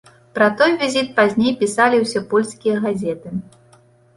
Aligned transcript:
Пра 0.37 0.45
той 0.61 0.71
візіт 0.83 1.11
пазней 1.19 1.53
пісалі 1.61 2.01
ўсе 2.07 2.25
польскія 2.35 2.75
газеты. 2.87 3.29